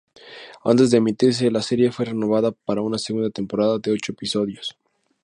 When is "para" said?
2.53-2.81